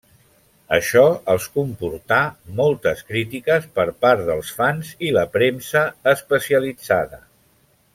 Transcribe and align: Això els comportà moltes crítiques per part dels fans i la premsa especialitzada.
Això 0.77 1.03
els 1.33 1.45
comportà 1.57 2.17
moltes 2.61 3.05
crítiques 3.11 3.69
per 3.77 3.87
part 4.07 4.27
dels 4.33 4.53
fans 4.61 4.93
i 5.11 5.15
la 5.21 5.29
premsa 5.39 5.89
especialitzada. 6.19 7.27